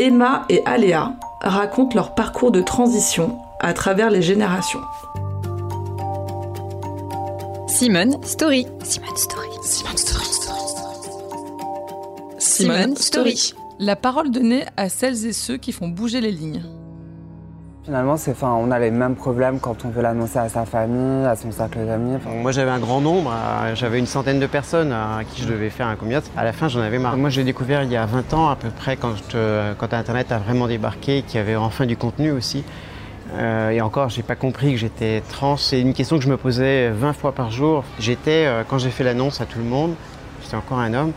[0.00, 1.12] Emma et Aléa
[1.42, 4.80] racontent leur parcours de transition à travers les générations.
[7.68, 8.66] Simone Story.
[8.82, 9.48] Simone Story.
[9.62, 10.26] Simone Story.
[12.38, 13.52] Simone Story.
[13.78, 16.62] La parole donnée à celles et ceux qui font bouger les lignes.
[17.84, 21.24] Finalement, c'est, enfin, on a les mêmes problèmes quand on veut l'annoncer à sa famille,
[21.26, 22.16] à son cercle d'amis.
[22.16, 25.48] Enfin, Moi j'avais un grand nombre, euh, j'avais une centaine de personnes à qui je
[25.48, 26.24] devais faire un comiote.
[26.36, 27.16] À la fin j'en avais marre.
[27.16, 30.30] Moi j'ai découvert il y a 20 ans à peu près quand, euh, quand Internet
[30.30, 32.64] a vraiment débarqué, qu'il y avait enfin du contenu aussi.
[33.34, 35.56] Euh, et encore, j'ai pas compris que j'étais trans.
[35.56, 37.84] C'est une question que je me posais 20 fois par jour.
[37.98, 39.94] J'étais, euh, quand j'ai fait l'annonce à tout le monde,
[40.42, 41.12] j'étais encore un homme,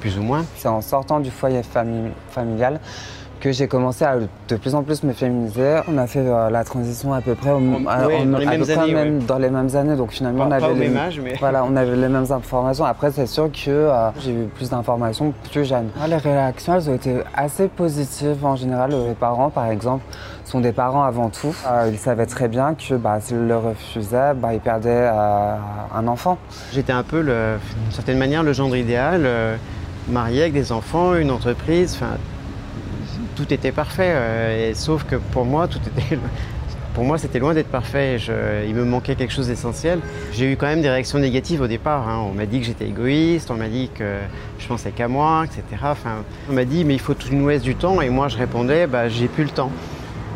[0.00, 0.44] plus ou moins.
[0.56, 2.80] c'est en sortant du foyer fami- familial
[3.42, 4.14] que j'ai commencé à
[4.48, 5.80] de plus en plus me féminiser.
[5.88, 8.78] On a fait euh, la transition à peu près au- à- dans les mêmes près
[8.78, 9.24] années, même ouais.
[9.26, 9.96] dans les mêmes années.
[9.96, 11.34] Donc finalement, Pas, on avait les, même âge, mais.
[11.40, 12.84] Voilà, on avait les mêmes informations.
[12.84, 15.88] Après, c'est sûr que euh, j'ai eu plus d'informations plus jeune.
[16.00, 18.92] Ah, Les réactions, elles ont été assez positives en général.
[19.08, 20.04] Les parents, par exemple,
[20.44, 21.52] sont des parents avant tout.
[21.68, 25.54] Euh, ils savaient très bien que bah, s'ils le refusaient, bah, ils perdaient euh,
[25.96, 26.38] un enfant.
[26.72, 29.56] J'étais un peu, le- d'une certaine manière, le gendre idéal, euh,
[30.08, 32.12] marié avec des enfants, une entreprise, enfin,
[33.34, 34.12] tout était parfait.
[34.14, 36.18] euh, et sauf que pour moi, tout était,
[36.94, 38.18] pour moi, c'était loin d'être parfait.
[38.18, 40.00] Je- il me manquait quelque chose d'essentiel.
[40.32, 42.08] J'ai eu quand même des réactions négatives au départ.
[42.08, 42.22] hein.
[42.30, 44.18] On m'a dit que j'étais égoïste, on m'a dit que
[44.58, 45.62] je pensais qu'à moi, etc.
[45.84, 46.16] Enfin,
[46.50, 48.00] on m'a dit mais il faut tu nous laisses du temps.
[48.00, 49.70] Et moi, je répondais, bah, j'ai plus le temps.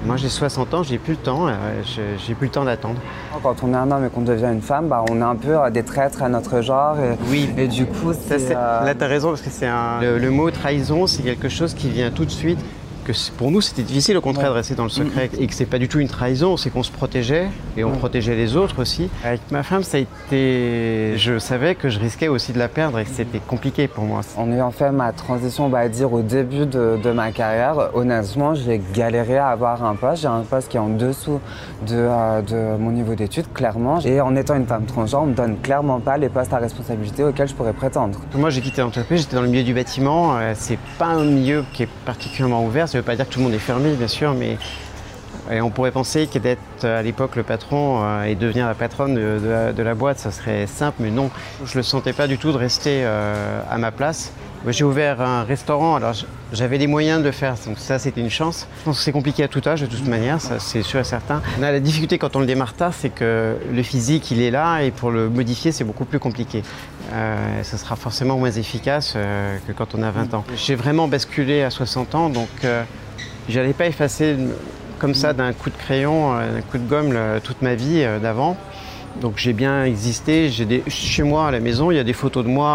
[0.04, 1.48] Moi, j'ai 60 ans, j'ai plus le temps.
[1.48, 1.52] euh,
[1.84, 3.00] j'ai plus le temps d'attendre.
[3.42, 5.58] Quand on est un homme et qu'on devient une femme, bah, on est un peu
[5.58, 6.96] euh, des traîtres à notre genre.
[7.00, 7.50] Et, Oui.
[7.56, 10.00] et du coup, c'est, euh, Là, tu as raison, parce que c'est un...
[10.00, 12.60] le, le mot trahison, c'est quelque chose qui vient tout de suite.
[13.06, 15.30] Que pour nous, c'était difficile au contraire de rester dans le secret.
[15.38, 18.34] Et que c'est pas du tout une trahison, c'est qu'on se protégeait et on protégeait
[18.34, 19.08] les autres aussi.
[19.22, 21.16] Avec ma femme, ça a été.
[21.16, 24.22] Je savais que je risquais aussi de la perdre et que c'était compliqué pour moi.
[24.36, 28.56] En ayant fait ma transition, on va dire, au début de, de ma carrière, honnêtement,
[28.56, 30.22] j'ai galéré à avoir un poste.
[30.22, 31.38] J'ai un poste qui est en dessous
[31.86, 34.00] de, euh, de mon niveau d'études, clairement.
[34.00, 37.22] Et en étant une femme transgenre, on me donne clairement pas les postes à responsabilité
[37.22, 38.18] auxquels je pourrais prétendre.
[38.34, 40.36] Moi, j'ai quitté l'entreprise, j'étais dans le milieu du bâtiment.
[40.38, 42.88] Euh, C'est pas un milieu qui est particulièrement ouvert.
[42.96, 44.56] Ça veut pas dire que tout le monde est fermé, bien sûr, mais
[45.50, 49.14] on pourrait penser que d'être euh, à l'époque le patron euh, et devenir la patronne
[49.14, 51.30] de, la, boîte, ça serait simple, mais non.
[51.62, 54.32] Je le sentais pas du tout de rester euh, à ma place.
[54.68, 56.14] J'ai ouvert un restaurant, alors
[56.52, 58.66] j'avais les moyens de le faire, donc ça c'était une chance.
[58.80, 61.04] Je pense que c'est compliqué à tout âge de toute manière, ça c'est sûr et
[61.04, 61.40] certain.
[61.60, 64.90] La difficulté quand on le démarre tard, c'est que le physique il est là et
[64.90, 66.62] pour le modifier c'est beaucoup plus compliqué.
[67.12, 70.44] Euh, ça sera forcément moins efficace euh, que quand on a 20 ans.
[70.56, 72.82] J'ai vraiment basculé à 60 ans, donc euh,
[73.48, 74.36] j'allais pas effacer
[74.98, 78.18] comme ça d'un coup de crayon, euh, d'un coup de gomme toute ma vie euh,
[78.18, 78.56] d'avant.
[79.20, 80.48] Donc j'ai bien existé.
[80.50, 80.82] J'ai des...
[80.88, 82.68] Chez moi à la maison, il y a des photos de moi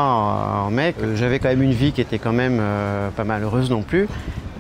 [0.66, 0.96] en, mec.
[1.02, 4.08] Euh, J'avais quand même une vie qui était quand même euh, pas malheureuse non plus.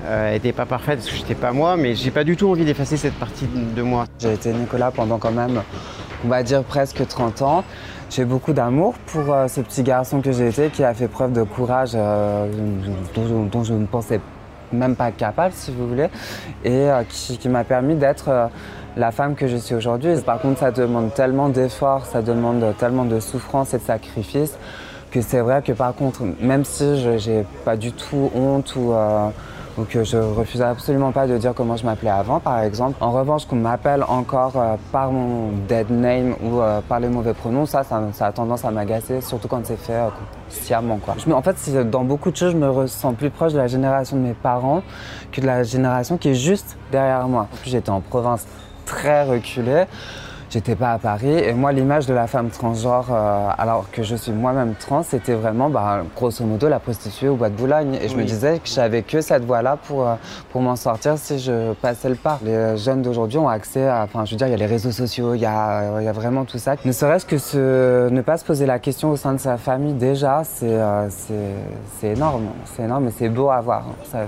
[0.06, 2.50] Euh, elle n'était pas parfaite parce que j'étais pas moi, mais j'ai pas du tout
[2.50, 4.06] envie d'effacer cette partie de moi.
[4.20, 5.62] J'ai été Nicolas pendant quand même,
[6.26, 7.64] on va dire, presque 30 ans.
[8.10, 11.34] J'ai beaucoup d'amour pour euh, ce petit garçon que j'ai été, qui a fait preuve
[11.34, 14.20] de courage dont, je- ne pensais
[14.74, 16.08] même pas capable, si vous voulez,
[16.64, 18.50] et qui, m'a permis d'être
[18.98, 20.16] la femme que je suis aujourd'hui.
[20.26, 24.58] Par contre, ça demande tellement d'efforts, ça demande tellement de souffrance et de sacrifices,
[25.12, 28.94] que c'est vrai que par contre, même si je n'ai pas du tout honte ou...
[28.94, 29.30] euh,
[29.78, 32.98] ou que je refusais absolument pas de dire comment je m'appelais avant, par exemple.
[33.00, 37.34] En revanche, qu'on m'appelle encore euh, par mon dead name ou euh, par les mauvais
[37.34, 40.00] pronoms, ça, ça, a tendance à m'agacer, surtout quand c'est fait
[40.50, 41.00] sciemment.
[41.04, 41.16] Quoi.
[41.34, 44.22] En fait, dans beaucoup de choses, je me ressens plus proche de la génération de
[44.22, 44.82] mes parents
[45.32, 47.48] que de la génération qui est juste derrière moi.
[47.52, 48.46] En plus, j'étais en province
[48.92, 49.86] très reculée.
[50.52, 54.18] J'étais pas à Paris et moi l'image de la femme transgenre euh, alors que je
[54.18, 58.10] suis moi-même trans c'était vraiment bah, grosso modo la prostituée au bois de Boulogne et
[58.10, 60.16] je me disais que j'avais que cette voie-là pour, euh,
[60.52, 62.38] pour m'en sortir si je passais le pas.
[62.44, 64.92] Les jeunes d'aujourd'hui ont accès à, enfin je veux dire il y a les réseaux
[64.92, 66.76] sociaux, il y a, y a vraiment tout ça.
[66.84, 69.94] Ne serait-ce que ce, ne pas se poser la question au sein de sa famille
[69.94, 74.26] déjà c'est euh, c'est énorme, c'est énorme et c'est beau à voir, ça,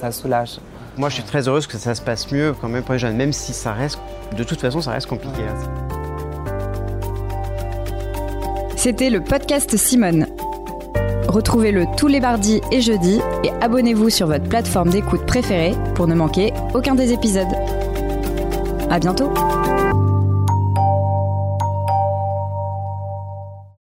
[0.00, 0.60] ça soulage.
[0.96, 3.16] Moi, je suis très heureuse que ça se passe mieux quand même pour les jeunes,
[3.16, 3.98] même si ça reste,
[4.34, 5.42] de toute façon, ça reste compliqué.
[5.42, 5.70] hein.
[8.76, 10.26] C'était le podcast Simone.
[11.28, 16.14] Retrouvez-le tous les mardis et jeudis et abonnez-vous sur votre plateforme d'écoute préférée pour ne
[16.14, 17.48] manquer aucun des épisodes.
[18.90, 19.30] À bientôt!